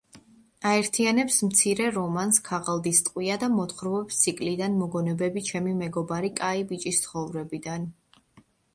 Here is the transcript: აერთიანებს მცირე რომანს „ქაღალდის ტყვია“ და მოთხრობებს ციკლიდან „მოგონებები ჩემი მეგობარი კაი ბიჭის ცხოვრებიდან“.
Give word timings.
აერთიანებს 0.69 1.37
მცირე 1.49 1.89
რომანს 1.97 2.41
„ქაღალდის 2.47 3.03
ტყვია“ 3.11 3.37
და 3.45 3.51
მოთხრობებს 3.59 4.19
ციკლიდან 4.25 4.81
„მოგონებები 4.83 5.47
ჩემი 5.53 5.79
მეგობარი 5.87 6.37
კაი 6.45 6.69
ბიჭის 6.73 7.07
ცხოვრებიდან“. 7.09 7.91